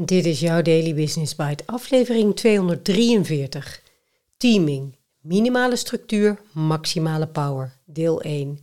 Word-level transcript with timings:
Dit 0.00 0.24
is 0.24 0.40
jouw 0.40 0.62
Daily 0.62 0.94
Business 0.94 1.34
Bite, 1.34 1.62
aflevering 1.66 2.36
243. 2.36 3.82
Teaming, 4.36 4.96
minimale 5.20 5.76
structuur, 5.76 6.40
maximale 6.52 7.26
power, 7.26 7.78
deel 7.84 8.20
1. 8.22 8.58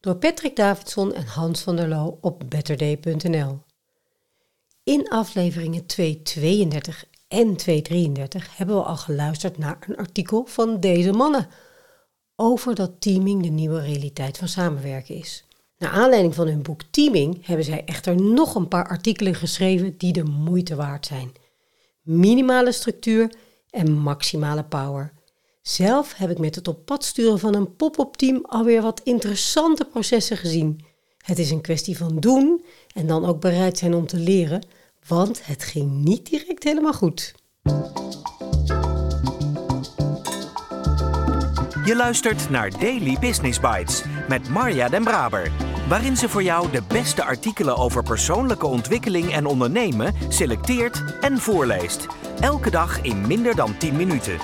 Door 0.00 0.14
Patrick 0.14 0.56
Davidson 0.56 1.14
en 1.14 1.26
Hans 1.26 1.60
van 1.60 1.76
der 1.76 1.88
Loo 1.88 2.18
op 2.20 2.42
betterday.nl. 2.48 3.62
In 4.84 5.08
afleveringen 5.08 5.86
232 5.86 7.04
en 7.28 7.56
233 7.56 8.56
hebben 8.56 8.76
we 8.76 8.82
al 8.82 8.96
geluisterd 8.96 9.58
naar 9.58 9.78
een 9.88 9.96
artikel 9.96 10.44
van 10.46 10.80
deze 10.80 11.12
mannen 11.12 11.48
over 12.36 12.74
dat 12.74 13.00
teaming 13.00 13.42
de 13.42 13.48
nieuwe 13.48 13.80
realiteit 13.80 14.38
van 14.38 14.48
samenwerken 14.48 15.14
is. 15.14 15.44
Naar 15.80 15.90
aanleiding 15.90 16.34
van 16.34 16.46
hun 16.46 16.62
boek 16.62 16.82
Teaming 16.90 17.46
hebben 17.46 17.64
zij 17.64 17.82
echter 17.84 18.22
nog 18.22 18.54
een 18.54 18.68
paar 18.68 18.88
artikelen 18.88 19.34
geschreven 19.34 19.94
die 19.98 20.12
de 20.12 20.24
moeite 20.24 20.74
waard 20.74 21.06
zijn. 21.06 21.32
Minimale 22.02 22.72
structuur 22.72 23.32
en 23.70 23.92
maximale 23.92 24.64
power. 24.64 25.12
Zelf 25.62 26.14
heb 26.16 26.30
ik 26.30 26.38
met 26.38 26.54
het 26.54 26.68
op 26.68 26.84
pad 26.84 27.04
sturen 27.04 27.38
van 27.38 27.54
een 27.54 27.76
pop-up 27.76 28.14
team 28.14 28.44
alweer 28.48 28.82
wat 28.82 29.00
interessante 29.04 29.84
processen 29.84 30.36
gezien. 30.36 30.84
Het 31.18 31.38
is 31.38 31.50
een 31.50 31.60
kwestie 31.60 31.96
van 31.96 32.18
doen 32.18 32.64
en 32.94 33.06
dan 33.06 33.24
ook 33.24 33.40
bereid 33.40 33.78
zijn 33.78 33.94
om 33.94 34.06
te 34.06 34.18
leren, 34.18 34.66
want 35.06 35.46
het 35.46 35.62
ging 35.62 35.90
niet 35.90 36.30
direct 36.30 36.64
helemaal 36.64 36.92
goed. 36.92 37.34
Je 41.84 41.96
luistert 41.96 42.50
naar 42.50 42.70
Daily 42.78 43.16
Business 43.20 43.60
Bites 43.60 44.02
met 44.28 44.48
Marja 44.48 44.88
Den 44.88 45.04
Braber, 45.04 45.52
waarin 45.90 46.16
ze 46.16 46.28
voor 46.28 46.42
jou 46.42 46.70
de 46.70 46.82
beste 46.88 47.24
artikelen 47.24 47.76
over 47.76 48.02
persoonlijke 48.02 48.66
ontwikkeling 48.66 49.32
en 49.32 49.46
ondernemen 49.46 50.14
selecteert 50.28 51.02
en 51.20 51.38
voorleest. 51.38 52.06
Elke 52.40 52.70
dag 52.70 53.02
in 53.02 53.26
minder 53.26 53.56
dan 53.56 53.78
10 53.78 53.96
minuten. 53.96 54.38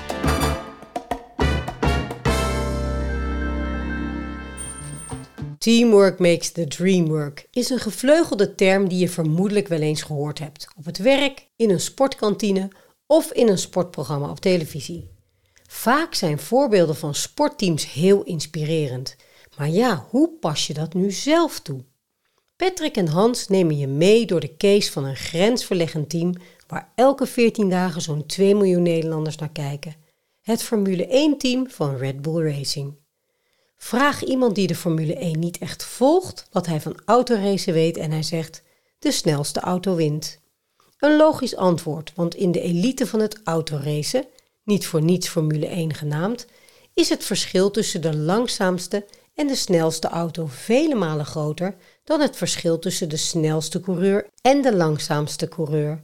Teamwork 5.59 6.19
makes 6.19 6.53
the 6.53 6.67
dream 6.67 7.07
work 7.07 7.47
is 7.51 7.71
een 7.71 7.79
gevleugelde 7.79 8.55
term 8.55 8.89
die 8.89 8.99
je 8.99 9.09
vermoedelijk 9.09 9.69
wel 9.69 9.81
eens 9.81 10.03
gehoord 10.03 10.39
hebt. 10.39 10.69
Op 10.77 10.85
het 10.85 10.99
werk, 10.99 11.47
in 11.57 11.71
een 11.71 11.81
sportkantine 11.81 12.71
of 13.07 13.33
in 13.33 13.49
een 13.49 13.59
sportprogramma 13.59 14.31
op 14.31 14.41
televisie. 14.41 15.11
Vaak 15.67 16.15
zijn 16.15 16.39
voorbeelden 16.39 16.97
van 16.97 17.15
sportteams 17.15 17.93
heel 17.93 18.23
inspirerend. 18.23 19.17
Maar 19.57 19.69
ja, 19.69 20.07
hoe 20.11 20.31
pas 20.41 20.67
je 20.67 20.75
dat 20.75 20.95
nu 20.95 21.11
zelf 21.11 21.61
toe? 21.61 21.85
Patrick 22.57 22.97
en 22.97 23.09
Hans 23.09 23.49
nemen 23.49 23.79
je 23.79 23.87
mee 23.87 24.27
door 24.27 24.41
de 24.41 24.57
case 24.57 24.93
van 24.93 25.05
een 25.05 25.17
grensverleggend 25.17 26.11
team 26.11 26.35
waar 26.67 26.93
elke 26.95 27.27
14 27.27 27.71
dagen 27.71 28.01
zo'n 28.01 28.27
2 28.27 28.55
miljoen 28.55 28.83
Nederlanders 28.83 29.37
naar 29.37 29.53
kijken. 29.53 29.95
Het 30.43 30.63
Formule 30.63 31.35
1-team 31.35 31.71
van 31.71 31.97
Red 31.97 32.23
Bull 32.23 32.53
Racing. 32.53 32.95
Vraag 33.77 34.25
iemand 34.25 34.55
die 34.55 34.67
de 34.67 34.75
Formule 34.75 35.15
1 35.15 35.39
niet 35.39 35.59
echt 35.59 35.85
volgt 35.85 36.49
wat 36.51 36.67
hij 36.67 36.81
van 36.81 37.01
autoracen 37.05 37.73
weet 37.73 37.97
en 37.97 38.11
hij 38.11 38.23
zegt: 38.23 38.63
de 38.99 39.13
snelste 39.13 39.61
auto 39.61 39.95
wint. 39.95 40.41
Een 40.99 41.17
logisch 41.17 41.57
antwoord, 41.57 42.13
want 42.15 42.35
in 42.35 42.53
de 42.53 42.61
elite 42.61 43.07
van 43.07 43.21
het 43.21 43.41
autoracen, 43.45 44.27
niet 44.65 44.87
voor 44.87 45.03
niets 45.03 45.29
Formule 45.29 45.67
1 45.67 45.95
genaamd, 45.95 46.47
is 46.95 47.09
het 47.09 47.25
verschil 47.25 47.71
tussen 47.71 48.01
de 48.01 48.17
langzaamste 48.17 49.07
en 49.37 49.47
de 49.47 49.55
snelste 49.55 50.09
auto 50.09 50.47
vele 50.47 50.95
malen 50.95 51.27
groter 51.27 51.77
dan 52.05 52.21
het 52.21 52.37
verschil 52.37 52.79
tussen 52.79 53.09
de 53.09 53.17
snelste 53.17 53.81
coureur 53.81 54.31
en 54.43 54.63
de 54.63 54.77
langzaamste 54.77 55.49
coureur. 55.49 56.03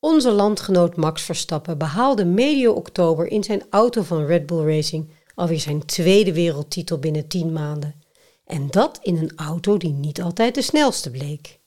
Onze 0.00 0.30
landgenoot 0.30 0.96
Max 0.96 1.22
Verstappen 1.22 1.78
behaalde 1.78 2.24
medio 2.24 2.72
oktober 2.72 3.26
in 3.26 3.44
zijn 3.44 3.62
auto 3.70 4.02
van 4.02 4.26
Red 4.26 4.46
Bull 4.46 4.76
Racing 4.76 5.10
alweer 5.34 5.60
zijn 5.60 5.86
tweede 5.86 6.32
wereldtitel 6.32 6.98
binnen 6.98 7.28
10 7.28 7.52
maanden. 7.52 8.02
En 8.44 8.70
dat 8.70 8.98
in 9.02 9.16
een 9.16 9.32
auto 9.36 9.76
die 9.76 9.92
niet 9.92 10.22
altijd 10.22 10.54
de 10.54 10.62
snelste 10.62 11.10
bleek. 11.10 11.60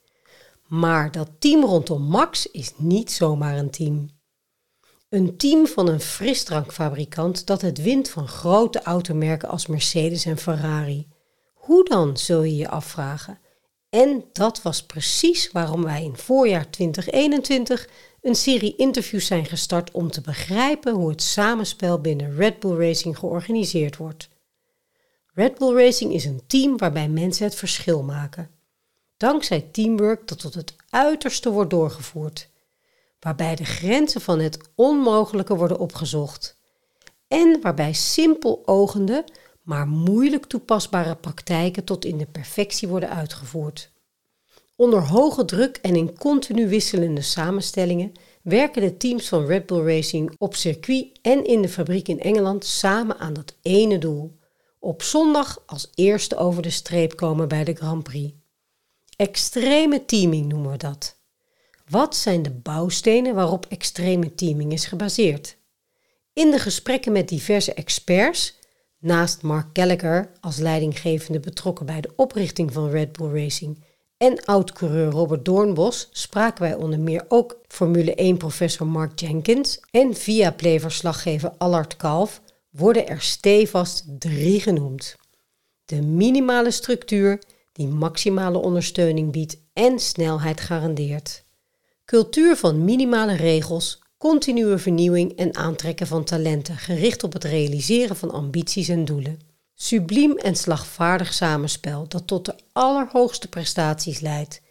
Maar 0.68 1.12
dat 1.12 1.29
team 1.40 1.64
rondom 1.64 2.02
Max 2.02 2.52
is 2.52 2.74
niet 2.78 3.12
zomaar 3.12 3.58
een 3.58 3.69
team. 3.69 4.16
Een 5.09 5.38
team 5.38 5.68
van 5.68 5.88
een 5.88 6.01
frisdrankfabrikant 6.01 7.45
dat 7.45 7.62
het 7.62 7.81
wint 7.81 8.09
van 8.09 8.28
grote 8.28 8.81
automerken 8.81 9.50
als 9.50 9.68
Mercedes 9.68 10.25
en 10.25 10.38
Ferrari. 10.38 11.07
Hoe 11.53 11.84
dan, 11.90 12.18
zul 12.18 12.44
je 12.44 12.56
je 12.56 12.69
afvragen? 12.69 13.40
En 13.90 14.23
dat 14.34 14.62
was 14.62 14.84
precies 14.84 15.51
waarom 15.51 15.84
wij 15.84 16.03
in 16.03 16.17
voorjaar 16.17 16.69
2021 16.69 17.90
een 18.22 18.35
serie 18.35 18.75
interviews 18.75 19.25
zijn 19.25 19.46
gestart 19.46 19.91
om 19.91 20.12
te 20.12 20.22
begrijpen 20.22 20.94
hoe 20.94 21.09
het 21.09 21.22
samenspel 21.22 22.01
binnen 22.01 22.35
Red 22.35 22.59
Bull 22.59 22.78
Racing 22.78 23.17
georganiseerd 23.17 23.97
wordt. 23.97 24.29
Red 25.34 25.57
Bull 25.57 25.75
Racing 25.75 26.13
is 26.13 26.25
een 26.25 26.41
team 26.47 26.78
waarbij 26.78 27.09
mensen 27.09 27.46
het 27.46 27.56
verschil 27.56 28.03
maken. 28.03 28.50
Dankzij 29.17 29.62
teamwork 29.62 30.28
dat 30.28 30.40
tot 30.40 30.53
het 30.53 30.75
uiterste 30.90 31.50
wordt 31.50 31.69
doorgevoerd 31.69 32.50
waarbij 33.19 33.55
de 33.55 33.66
grenzen 33.66 34.22
van 34.22 34.39
het 34.39 34.59
onmogelijke 34.75 35.55
worden 35.55 35.79
opgezocht 35.79 36.57
en 37.28 37.61
waarbij 37.61 37.94
simpel 37.94 38.61
ogende, 38.66 39.25
maar 39.61 39.88
moeilijk 39.88 40.45
toepasbare 40.45 41.16
praktijken 41.16 41.83
tot 41.83 42.05
in 42.05 42.17
de 42.17 42.25
perfectie 42.25 42.88
worden 42.88 43.09
uitgevoerd. 43.09 43.91
Onder 44.75 45.01
hoge 45.01 45.45
druk 45.45 45.79
en 45.81 45.95
in 45.95 46.17
continu 46.17 46.67
wisselende 46.67 47.22
samenstellingen 47.22 48.11
werken 48.41 48.81
de 48.81 48.97
teams 48.97 49.28
van 49.28 49.45
Red 49.45 49.66
Bull 49.66 49.95
Racing 49.95 50.35
op 50.38 50.55
circuit 50.55 51.19
en 51.22 51.45
in 51.45 51.61
de 51.61 51.69
fabriek 51.69 52.07
in 52.07 52.19
Engeland 52.19 52.66
samen 52.66 53.17
aan 53.17 53.34
dat 53.34 53.55
ene 53.61 53.97
doel: 53.97 54.38
op 54.79 55.01
zondag 55.01 55.63
als 55.66 55.91
eerste 55.95 56.35
over 56.35 56.61
de 56.61 56.69
streep 56.69 57.16
komen 57.16 57.47
bij 57.47 57.63
de 57.63 57.73
Grand 57.73 58.03
Prix. 58.03 58.34
Extreme 59.16 60.05
teaming 60.05 60.47
noemen 60.47 60.72
we 60.72 60.78
dat. 60.78 61.16
Wat 61.90 62.16
zijn 62.16 62.42
de 62.42 62.52
bouwstenen 62.52 63.36
waarop 63.36 63.66
extreme 63.66 64.36
teaming 64.36 64.72
is 64.72 64.86
gebaseerd? 64.86 65.58
In 66.34 66.52
de 66.52 66.59
gesprekken 66.59 67.12
met 67.12 67.30
diverse 67.30 67.74
experts, 67.74 68.59
naast 69.00 69.42
Mark 69.42 69.68
Gallagher 69.74 70.31
als 70.40 70.58
leidinggevende 70.58 71.40
betrokken 71.40 71.86
bij 71.86 72.02
de 72.02 72.12
oprichting 72.16 72.74
van 72.74 72.90
Red 72.90 73.12
Bull 73.12 73.42
Racing 73.42 73.84
en 74.18 74.46
oud-coureur 74.46 75.12
Robert 75.12 75.46
Doornbos, 75.46 76.09
spraken 76.12 76.62
wij 76.62 76.76
onder 76.76 77.00
meer 77.00 77.26
ook 77.28 77.58
Formule 77.68 78.34
1-professor 78.36 78.88
Mark 78.88 79.20
Jenkins 79.20 79.80
en 79.92 80.16
via 80.16 80.56
verslaggever 80.58 81.52
Allard 81.58 81.96
Kalf, 81.96 82.42
worden 82.70 83.08
er 83.08 83.22
stevast 83.22 84.06
drie 84.20 84.59
genoemd. 84.59 85.16
De 85.86 86.02
minimale 86.02 86.72
structuur 86.72 87.42
die 87.72 87.88
maximale 87.88 88.58
ondersteuning 88.58 89.31
biedt 89.31 89.58
en 89.74 90.00
snelheid 90.00 90.62
garandeert. 90.62 91.46
Cultuur 92.07 92.56
van 92.56 92.84
minimale 92.84 93.35
regels, 93.35 94.01
continue 94.18 94.78
vernieuwing 94.78 95.38
en 95.38 95.56
aantrekken 95.56 96.07
van 96.07 96.23
talenten, 96.23 96.78
gericht 96.78 97.23
op 97.23 97.34
het 97.34 97.44
realiseren 97.44 98.16
van 98.16 98.31
ambities 98.31 98.90
en 98.90 99.06
doelen. 99.06 99.40
Subliem 99.73 100.38
en 100.38 100.56
slagvaardig 100.56 101.34
samenspel 101.34 102.07
dat 102.07 102.28
tot 102.28 102.46
de 102.46 102.56
allerhoogste 102.72 103.47
prestaties 103.47 104.19
leidt. 104.19 104.62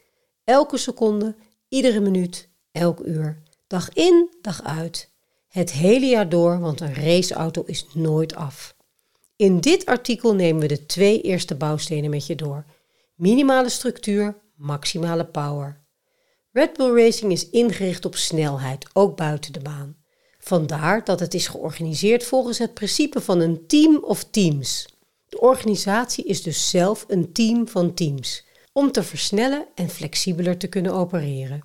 Elke 0.45 0.77
seconde, 0.77 1.35
iedere 1.69 2.01
minuut, 2.01 2.49
elk 2.73 3.01
uur. 3.01 3.43
Dag 3.67 3.93
in, 3.93 4.31
dag 4.41 4.63
uit. 4.63 5.11
Het 5.49 5.73
hele 5.73 6.07
jaar 6.07 6.29
door, 6.29 6.61
want 6.61 6.81
een 6.81 6.95
raceauto 6.95 7.63
is 7.67 7.87
nooit 7.95 8.35
af. 8.35 8.77
In 9.37 9.61
dit 9.61 9.87
artikel 9.87 10.35
nemen 10.35 10.61
we 10.61 10.69
de 10.69 10.87
twee 10.87 11.21
eerste 11.21 11.55
bouwstenen 11.55 12.11
met 12.11 12.27
je 12.27 12.35
door. 12.35 12.65
Minimale 13.15 13.69
structuur, 13.69 14.37
maximale 14.55 15.25
power. 15.25 15.85
Red 16.57 16.77
Bull 16.77 17.05
Racing 17.05 17.33
is 17.33 17.51
ingericht 17.51 18.05
op 18.05 18.17
snelheid, 18.17 18.87
ook 18.93 19.17
buiten 19.17 19.53
de 19.53 19.61
baan. 19.61 19.97
Vandaar 20.39 21.05
dat 21.05 21.21
het 21.21 21.35
is 21.35 21.47
georganiseerd 21.47 22.25
volgens 22.25 22.59
het 22.59 22.75
principe 22.75 23.21
van 23.21 23.41
een 23.41 23.67
team 23.67 23.99
of 24.03 24.25
teams. 24.25 24.87
De 25.29 25.41
organisatie 25.41 26.25
is 26.25 26.43
dus 26.43 26.71
zelf 26.71 27.05
een 27.09 27.33
team 27.33 27.69
van 27.69 27.95
teams, 27.95 28.45
om 28.73 28.93
te 28.93 29.03
versnellen 29.03 29.67
en 29.75 29.89
flexibeler 29.89 30.57
te 30.57 30.67
kunnen 30.67 30.93
opereren. 30.93 31.63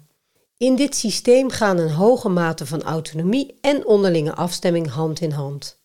In 0.58 0.76
dit 0.76 0.96
systeem 0.96 1.50
gaan 1.50 1.78
een 1.78 1.92
hoge 1.92 2.30
mate 2.30 2.66
van 2.66 2.82
autonomie 2.82 3.58
en 3.62 3.86
onderlinge 3.86 4.36
afstemming 4.36 4.90
hand 4.90 5.22
in 5.22 5.32
hand. 5.32 5.80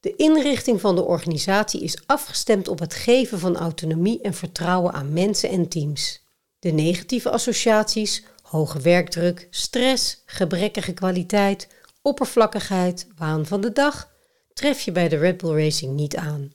De 0.00 0.16
inrichting 0.16 0.80
van 0.80 0.94
de 0.94 1.04
organisatie 1.04 1.80
is 1.80 2.02
afgestemd 2.06 2.68
op 2.68 2.78
het 2.78 2.94
geven 2.94 3.38
van 3.38 3.56
autonomie 3.56 4.20
en 4.20 4.34
vertrouwen 4.34 4.92
aan 4.92 5.12
mensen 5.12 5.50
en 5.50 5.68
teams. 5.68 6.24
De 6.58 6.70
negatieve 6.70 7.30
associaties, 7.30 8.24
hoge 8.46 8.80
werkdruk, 8.80 9.46
stress, 9.50 10.22
gebrekkige 10.26 10.92
kwaliteit, 10.92 11.68
oppervlakkigheid, 12.02 13.06
waan 13.16 13.46
van 13.46 13.60
de 13.60 13.72
dag, 13.72 14.12
tref 14.52 14.80
je 14.80 14.92
bij 14.92 15.08
de 15.08 15.16
Red 15.16 15.36
Bull 15.36 15.62
Racing 15.62 15.92
niet 15.92 16.16
aan. 16.16 16.52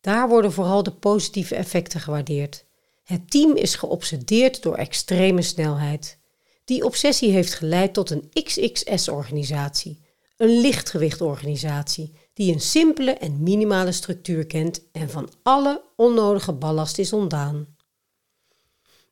Daar 0.00 0.28
worden 0.28 0.52
vooral 0.52 0.82
de 0.82 0.92
positieve 0.92 1.54
effecten 1.54 2.00
gewaardeerd. 2.00 2.64
Het 3.04 3.30
team 3.30 3.56
is 3.56 3.74
geobsedeerd 3.74 4.62
door 4.62 4.74
extreme 4.74 5.42
snelheid. 5.42 6.18
Die 6.64 6.84
obsessie 6.84 7.30
heeft 7.30 7.54
geleid 7.54 7.94
tot 7.94 8.10
een 8.10 8.30
XXS-organisatie, 8.32 10.00
een 10.36 10.60
lichtgewichtorganisatie 10.60 12.18
die 12.34 12.52
een 12.52 12.60
simpele 12.60 13.12
en 13.12 13.42
minimale 13.42 13.92
structuur 13.92 14.46
kent 14.46 14.82
en 14.92 15.10
van 15.10 15.28
alle 15.42 15.82
onnodige 15.96 16.52
ballast 16.52 16.98
is 16.98 17.12
ontdaan. 17.12 17.66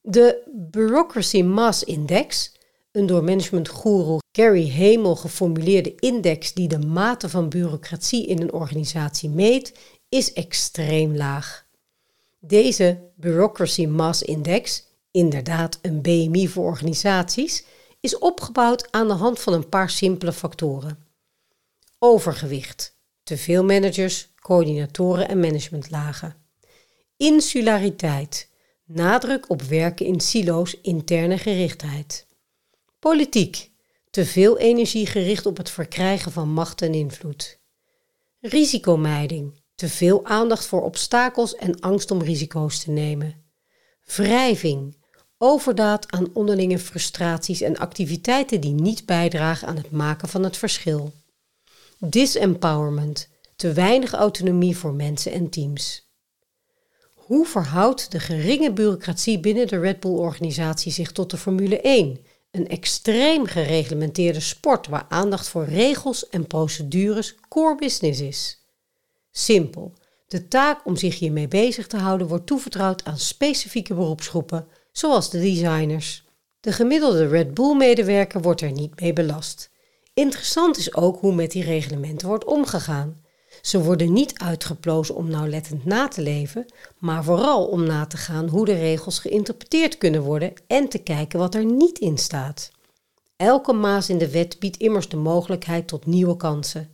De 0.00 0.42
Bureaucracy 0.52 1.42
Mass 1.42 1.84
Index, 1.84 2.52
een 2.92 3.06
door 3.06 3.24
managementgoeroe 3.24 4.20
Gary 4.32 4.70
Hamel 4.70 5.16
geformuleerde 5.16 5.94
index 5.94 6.54
die 6.54 6.68
de 6.68 6.78
mate 6.78 7.28
van 7.28 7.48
bureaucratie 7.48 8.26
in 8.26 8.40
een 8.40 8.52
organisatie 8.52 9.30
meet, 9.30 9.78
is 10.08 10.32
extreem 10.32 11.16
laag. 11.16 11.66
Deze 12.38 13.10
Bureaucracy 13.16 13.86
Mass 13.86 14.22
Index, 14.22 14.84
inderdaad 15.10 15.78
een 15.82 16.02
BMI 16.02 16.48
voor 16.48 16.64
organisaties, 16.64 17.64
is 18.00 18.18
opgebouwd 18.18 18.92
aan 18.92 19.08
de 19.08 19.14
hand 19.14 19.40
van 19.40 19.52
een 19.52 19.68
paar 19.68 19.90
simpele 19.90 20.32
factoren. 20.32 21.06
Overgewicht, 21.98 22.98
te 23.22 23.36
veel 23.36 23.64
managers, 23.64 24.32
coördinatoren 24.40 25.28
en 25.28 25.40
managementlagen. 25.40 26.36
Insulariteit, 27.16 28.48
nadruk 28.88 29.50
op 29.50 29.62
werken 29.62 30.06
in 30.06 30.20
silo's, 30.20 30.80
interne 30.82 31.38
gerichtheid. 31.38 32.26
Politiek, 32.98 33.70
te 34.10 34.24
veel 34.24 34.58
energie 34.58 35.06
gericht 35.06 35.46
op 35.46 35.56
het 35.56 35.70
verkrijgen 35.70 36.32
van 36.32 36.48
macht 36.52 36.82
en 36.82 36.94
invloed. 36.94 37.58
Risicomijding, 38.40 39.60
te 39.74 39.88
veel 39.88 40.24
aandacht 40.24 40.66
voor 40.66 40.82
obstakels 40.82 41.54
en 41.54 41.80
angst 41.80 42.10
om 42.10 42.22
risico's 42.22 42.78
te 42.78 42.90
nemen. 42.90 43.44
Wrijving, 44.04 44.96
overdaad 45.38 46.12
aan 46.12 46.34
onderlinge 46.34 46.78
frustraties 46.78 47.60
en 47.60 47.76
activiteiten 47.76 48.60
die 48.60 48.74
niet 48.74 49.06
bijdragen 49.06 49.68
aan 49.68 49.76
het 49.76 49.90
maken 49.90 50.28
van 50.28 50.42
het 50.42 50.56
verschil. 50.56 51.12
Disempowerment, 51.98 53.28
te 53.56 53.72
weinig 53.72 54.12
autonomie 54.12 54.76
voor 54.76 54.94
mensen 54.94 55.32
en 55.32 55.48
teams. 55.48 56.07
Hoe 57.28 57.46
verhoudt 57.46 58.12
de 58.12 58.20
geringe 58.20 58.72
bureaucratie 58.72 59.40
binnen 59.40 59.66
de 59.66 59.78
Red 59.78 60.00
Bull-organisatie 60.00 60.92
zich 60.92 61.12
tot 61.12 61.30
de 61.30 61.36
Formule 61.36 61.80
1, 61.80 62.18
een 62.50 62.68
extreem 62.68 63.46
gereglementeerde 63.46 64.40
sport 64.40 64.86
waar 64.86 65.06
aandacht 65.08 65.48
voor 65.48 65.64
regels 65.64 66.28
en 66.28 66.46
procedures 66.46 67.34
core 67.48 67.74
business 67.74 68.20
is? 68.20 68.64
Simpel. 69.30 69.92
De 70.26 70.48
taak 70.48 70.86
om 70.86 70.96
zich 70.96 71.18
hiermee 71.18 71.48
bezig 71.48 71.86
te 71.86 71.96
houden 71.96 72.26
wordt 72.26 72.46
toevertrouwd 72.46 73.04
aan 73.04 73.18
specifieke 73.18 73.94
beroepsgroepen, 73.94 74.66
zoals 74.92 75.30
de 75.30 75.40
designers. 75.40 76.24
De 76.60 76.72
gemiddelde 76.72 77.26
Red 77.26 77.54
Bull-medewerker 77.54 78.40
wordt 78.40 78.60
er 78.60 78.72
niet 78.72 79.00
mee 79.00 79.12
belast. 79.12 79.70
Interessant 80.14 80.76
is 80.76 80.94
ook 80.94 81.20
hoe 81.20 81.34
met 81.34 81.50
die 81.50 81.64
reglementen 81.64 82.28
wordt 82.28 82.44
omgegaan. 82.44 83.22
Ze 83.62 83.82
worden 83.82 84.12
niet 84.12 84.38
uitgeplozen 84.38 85.14
om 85.14 85.30
nauwlettend 85.30 85.84
na 85.84 86.08
te 86.08 86.22
leven, 86.22 86.66
maar 86.98 87.24
vooral 87.24 87.66
om 87.66 87.86
na 87.86 88.06
te 88.06 88.16
gaan 88.16 88.48
hoe 88.48 88.64
de 88.64 88.74
regels 88.74 89.18
geïnterpreteerd 89.18 89.98
kunnen 89.98 90.22
worden 90.22 90.52
en 90.66 90.88
te 90.88 90.98
kijken 90.98 91.38
wat 91.38 91.54
er 91.54 91.64
niet 91.64 91.98
in 91.98 92.18
staat. 92.18 92.70
Elke 93.36 93.72
maas 93.72 94.08
in 94.08 94.18
de 94.18 94.30
wet 94.30 94.58
biedt 94.58 94.76
immers 94.76 95.08
de 95.08 95.16
mogelijkheid 95.16 95.88
tot 95.88 96.06
nieuwe 96.06 96.36
kansen. 96.36 96.90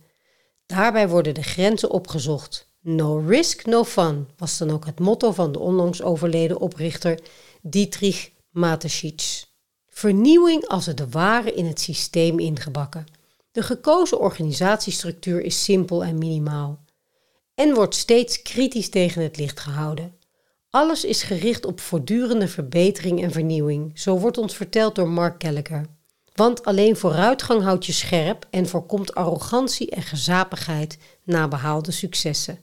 Daarbij 0.65 1.09
worden 1.09 1.33
de 1.33 1.43
grenzen 1.43 1.91
opgezocht. 1.91 2.67
No 2.81 3.17
risk, 3.17 3.65
no 3.65 3.83
fun 3.83 4.27
was 4.37 4.57
dan 4.57 4.71
ook 4.71 4.85
het 4.85 4.99
motto 4.99 5.31
van 5.31 5.51
de 5.51 5.59
onlangs 5.59 6.01
overleden 6.01 6.59
oprichter 6.59 7.19
Dietrich 7.61 8.31
Mateschitz. 8.49 9.45
Vernieuwing 9.89 10.67
als 10.67 10.85
het 10.85 11.11
ware 11.11 11.53
in 11.53 11.65
het 11.65 11.79
systeem 11.79 12.39
ingebakken. 12.39 13.05
De 13.55 13.63
gekozen 13.63 14.19
organisatiestructuur 14.19 15.41
is 15.41 15.63
simpel 15.63 16.03
en 16.03 16.17
minimaal 16.17 16.83
en 17.53 17.73
wordt 17.73 17.95
steeds 17.95 18.41
kritisch 18.41 18.89
tegen 18.89 19.21
het 19.21 19.37
licht 19.37 19.59
gehouden. 19.59 20.15
Alles 20.69 21.03
is 21.03 21.23
gericht 21.23 21.65
op 21.65 21.79
voortdurende 21.79 22.47
verbetering 22.47 23.23
en 23.23 23.31
vernieuwing, 23.31 23.99
zo 23.99 24.19
wordt 24.19 24.37
ons 24.37 24.55
verteld 24.55 24.95
door 24.95 25.09
Mark 25.09 25.43
Gallagher. 25.43 25.85
Want 26.33 26.63
alleen 26.65 26.95
vooruitgang 26.95 27.63
houdt 27.63 27.85
je 27.85 27.91
scherp 27.91 28.47
en 28.49 28.67
voorkomt 28.67 29.15
arrogantie 29.15 29.89
en 29.89 30.01
gezapigheid 30.01 30.97
na 31.23 31.47
behaalde 31.47 31.91
successen. 31.91 32.59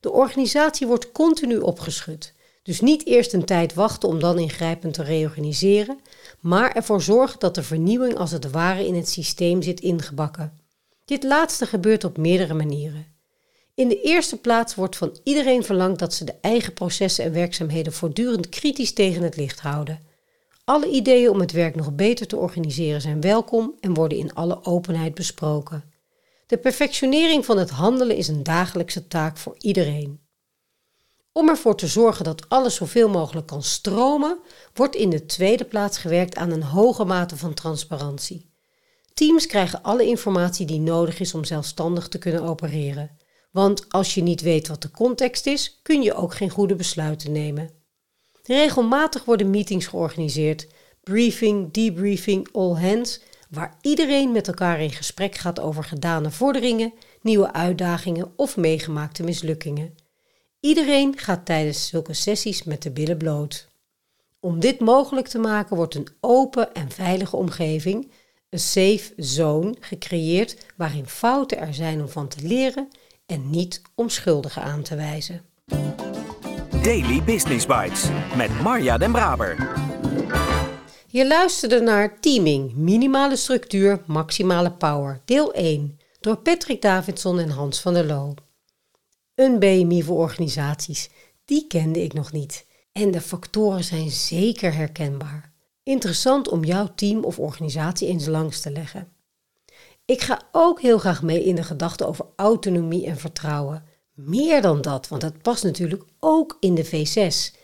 De 0.00 0.10
organisatie 0.12 0.86
wordt 0.86 1.12
continu 1.12 1.58
opgeschud, 1.58 2.33
dus 2.64 2.80
niet 2.80 3.06
eerst 3.06 3.32
een 3.32 3.44
tijd 3.44 3.74
wachten 3.74 4.08
om 4.08 4.20
dan 4.20 4.38
ingrijpend 4.38 4.94
te 4.94 5.02
reorganiseren, 5.02 5.98
maar 6.40 6.72
ervoor 6.72 7.02
zorgen 7.02 7.38
dat 7.38 7.54
de 7.54 7.62
vernieuwing 7.62 8.16
als 8.16 8.30
het 8.30 8.50
ware 8.50 8.86
in 8.86 8.94
het 8.94 9.08
systeem 9.08 9.62
zit 9.62 9.80
ingebakken. 9.80 10.58
Dit 11.04 11.22
laatste 11.22 11.66
gebeurt 11.66 12.04
op 12.04 12.16
meerdere 12.16 12.54
manieren. 12.54 13.06
In 13.74 13.88
de 13.88 14.00
eerste 14.00 14.36
plaats 14.36 14.74
wordt 14.74 14.96
van 14.96 15.16
iedereen 15.24 15.64
verlangd 15.64 15.98
dat 15.98 16.14
ze 16.14 16.24
de 16.24 16.34
eigen 16.40 16.72
processen 16.72 17.24
en 17.24 17.32
werkzaamheden 17.32 17.92
voortdurend 17.92 18.48
kritisch 18.48 18.92
tegen 18.92 19.22
het 19.22 19.36
licht 19.36 19.60
houden. 19.60 20.00
Alle 20.64 20.90
ideeën 20.90 21.30
om 21.30 21.40
het 21.40 21.52
werk 21.52 21.74
nog 21.74 21.94
beter 21.94 22.26
te 22.26 22.36
organiseren 22.36 23.00
zijn 23.00 23.20
welkom 23.20 23.74
en 23.80 23.94
worden 23.94 24.18
in 24.18 24.34
alle 24.34 24.64
openheid 24.64 25.14
besproken. 25.14 25.84
De 26.46 26.58
perfectionering 26.58 27.44
van 27.44 27.58
het 27.58 27.70
handelen 27.70 28.16
is 28.16 28.28
een 28.28 28.42
dagelijkse 28.42 29.08
taak 29.08 29.36
voor 29.36 29.54
iedereen. 29.58 30.23
Om 31.36 31.48
ervoor 31.48 31.76
te 31.76 31.86
zorgen 31.86 32.24
dat 32.24 32.48
alles 32.48 32.74
zoveel 32.74 33.08
mogelijk 33.08 33.46
kan 33.46 33.62
stromen, 33.62 34.38
wordt 34.74 34.94
in 34.94 35.10
de 35.10 35.26
tweede 35.26 35.64
plaats 35.64 35.98
gewerkt 35.98 36.36
aan 36.36 36.50
een 36.50 36.62
hoge 36.62 37.04
mate 37.04 37.36
van 37.36 37.54
transparantie. 37.54 38.52
Teams 39.14 39.46
krijgen 39.46 39.82
alle 39.82 40.06
informatie 40.06 40.66
die 40.66 40.80
nodig 40.80 41.20
is 41.20 41.34
om 41.34 41.44
zelfstandig 41.44 42.08
te 42.08 42.18
kunnen 42.18 42.42
opereren. 42.42 43.16
Want 43.50 43.88
als 43.88 44.14
je 44.14 44.22
niet 44.22 44.40
weet 44.40 44.68
wat 44.68 44.82
de 44.82 44.90
context 44.90 45.46
is, 45.46 45.80
kun 45.82 46.02
je 46.02 46.14
ook 46.14 46.34
geen 46.34 46.50
goede 46.50 46.74
besluiten 46.74 47.32
nemen. 47.32 47.70
Regelmatig 48.42 49.24
worden 49.24 49.50
meetings 49.50 49.86
georganiseerd, 49.86 50.66
briefing, 51.02 51.72
debriefing, 51.72 52.48
all 52.52 52.74
hands, 52.74 53.20
waar 53.50 53.78
iedereen 53.80 54.32
met 54.32 54.48
elkaar 54.48 54.80
in 54.80 54.90
gesprek 54.90 55.34
gaat 55.34 55.60
over 55.60 55.84
gedane 55.84 56.30
vorderingen, 56.30 56.92
nieuwe 57.20 57.52
uitdagingen 57.52 58.32
of 58.36 58.56
meegemaakte 58.56 59.22
mislukkingen. 59.22 60.03
Iedereen 60.64 61.18
gaat 61.18 61.46
tijdens 61.46 61.86
zulke 61.86 62.12
sessies 62.12 62.62
met 62.62 62.82
de 62.82 62.90
billen 62.90 63.16
bloot. 63.16 63.68
Om 64.40 64.60
dit 64.60 64.80
mogelijk 64.80 65.28
te 65.28 65.38
maken 65.38 65.76
wordt 65.76 65.94
een 65.94 66.08
open 66.20 66.74
en 66.74 66.90
veilige 66.90 67.36
omgeving, 67.36 68.10
een 68.50 68.58
safe 68.58 69.12
zone, 69.16 69.74
gecreëerd 69.80 70.56
waarin 70.76 71.06
fouten 71.06 71.58
er 71.58 71.74
zijn 71.74 72.00
om 72.00 72.08
van 72.08 72.28
te 72.28 72.46
leren 72.46 72.88
en 73.26 73.50
niet 73.50 73.82
om 73.94 74.08
schuldigen 74.08 74.62
aan 74.62 74.82
te 74.82 74.96
wijzen. 74.96 75.42
Daily 76.82 77.22
Business 77.22 77.66
Bites 77.66 78.08
met 78.36 78.60
Marja 78.60 78.98
Den 78.98 79.12
Braber. 79.12 79.72
Je 81.06 81.26
luisterde 81.26 81.80
naar 81.80 82.20
Teaming, 82.20 82.74
minimale 82.74 83.36
structuur, 83.36 84.02
maximale 84.06 84.72
power, 84.72 85.20
deel 85.24 85.52
1, 85.52 85.98
door 86.20 86.36
Patrick 86.36 86.82
Davidson 86.82 87.38
en 87.38 87.50
Hans 87.50 87.80
van 87.80 87.94
der 87.94 88.06
Loo. 88.06 88.34
Een 89.34 89.58
BMI 89.58 90.02
voor 90.02 90.16
organisaties, 90.16 91.10
die 91.44 91.66
kende 91.66 92.02
ik 92.02 92.12
nog 92.12 92.32
niet. 92.32 92.66
En 92.92 93.10
de 93.10 93.20
factoren 93.20 93.84
zijn 93.84 94.10
zeker 94.10 94.74
herkenbaar. 94.74 95.52
Interessant 95.82 96.48
om 96.48 96.64
jouw 96.64 96.94
team 96.94 97.24
of 97.24 97.38
organisatie 97.38 98.08
eens 98.08 98.26
langs 98.26 98.60
te 98.60 98.70
leggen. 98.70 99.08
Ik 100.04 100.20
ga 100.20 100.48
ook 100.52 100.80
heel 100.80 100.98
graag 100.98 101.22
mee 101.22 101.44
in 101.44 101.54
de 101.54 101.62
gedachte 101.62 102.06
over 102.06 102.26
autonomie 102.36 103.06
en 103.06 103.16
vertrouwen. 103.16 103.84
Meer 104.12 104.62
dan 104.62 104.80
dat, 104.80 105.08
want 105.08 105.20
dat 105.20 105.42
past 105.42 105.64
natuurlijk 105.64 106.02
ook 106.20 106.56
in 106.60 106.74
de 106.74 106.86
V6. 106.86 107.56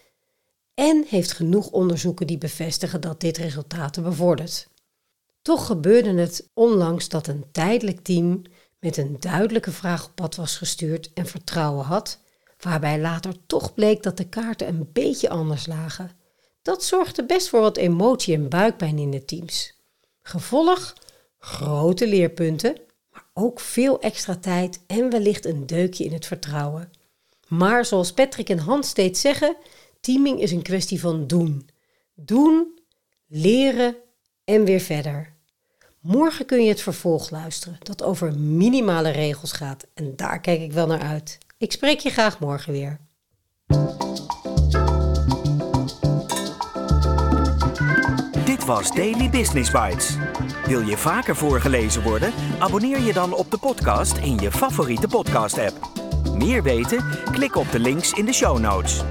En 0.75 1.05
heeft 1.09 1.33
genoeg 1.33 1.71
onderzoeken 1.71 2.27
die 2.27 2.39
bevestigen 2.39 3.01
dat 3.01 3.21
dit 3.21 3.37
resultaten 3.37 4.03
bevordert. 4.03 4.69
Toch 5.43 5.67
gebeurde 5.67 6.15
het 6.15 6.51
onlangs 6.55 7.09
dat 7.09 7.27
een 7.27 7.45
tijdelijk 7.53 8.01
team 8.01 8.43
met 8.81 8.97
een 8.97 9.17
duidelijke 9.21 9.73
vraag 9.73 10.05
op 10.07 10.15
pad 10.15 10.37
was 10.37 10.57
gestuurd 10.57 11.13
en 11.13 11.27
vertrouwen 11.27 11.85
had, 11.85 12.21
waarbij 12.61 13.01
later 13.01 13.35
toch 13.47 13.75
bleek 13.75 14.03
dat 14.03 14.17
de 14.17 14.29
kaarten 14.29 14.69
een 14.69 14.91
beetje 14.93 15.29
anders 15.29 15.67
lagen. 15.67 16.11
Dat 16.63 16.85
zorgde 16.85 17.25
best 17.27 17.49
voor 17.49 17.61
wat 17.61 17.77
emotie 17.77 18.35
en 18.35 18.49
buikpijn 18.49 18.99
in 18.99 19.11
de 19.11 19.25
teams. 19.25 19.75
Gevolg: 20.23 20.95
grote 21.39 22.09
leerpunten, 22.09 22.77
maar 23.13 23.27
ook 23.35 23.61
veel 23.61 24.01
extra 24.01 24.37
tijd 24.37 24.81
en 24.87 25.11
wellicht 25.11 25.45
een 25.45 25.67
deukje 25.67 26.05
in 26.05 26.13
het 26.13 26.27
vertrouwen. 26.27 26.91
Maar 27.49 27.85
zoals 27.85 28.13
Patrick 28.13 28.49
en 28.49 28.59
Hans 28.59 28.89
steeds 28.89 29.21
zeggen, 29.21 29.57
teaming 30.01 30.41
is 30.41 30.53
een 30.53 30.63
kwestie 30.63 31.01
van 31.01 31.27
doen. 31.27 31.69
Doen, 32.15 32.81
leren 33.27 33.97
en 34.45 34.65
weer 34.65 34.81
verder. 34.81 35.39
Morgen 36.01 36.47
kun 36.47 36.63
je 36.63 36.69
het 36.69 36.81
vervolg 36.81 37.31
luisteren, 37.31 37.77
dat 37.79 38.03
over 38.03 38.39
minimale 38.39 39.11
regels 39.11 39.53
gaat. 39.53 39.87
En 39.95 40.13
daar 40.17 40.41
kijk 40.41 40.61
ik 40.61 40.73
wel 40.73 40.87
naar 40.87 41.03
uit. 41.03 41.39
Ik 41.59 41.73
spreek 41.73 42.01
je 42.01 42.11
graag 42.11 42.41
morgen 42.41 42.73
weer. 42.73 43.01
was 48.77 48.93
Daily 48.93 49.31
Business 49.31 49.71
Bites. 49.71 50.17
Wil 50.67 50.81
je 50.81 50.97
vaker 50.97 51.37
voorgelezen 51.37 52.03
worden? 52.03 52.33
Abonneer 52.59 53.01
je 53.01 53.13
dan 53.13 53.33
op 53.33 53.51
de 53.51 53.59
podcast 53.59 54.17
in 54.17 54.39
je 54.39 54.51
favoriete 54.51 55.09
podcast-app. 55.09 55.91
Meer 56.35 56.63
weten? 56.63 57.05
Klik 57.33 57.57
op 57.57 57.71
de 57.71 57.79
links 57.79 58.13
in 58.13 58.25
de 58.25 58.33
show 58.33 58.59
notes. 58.59 59.03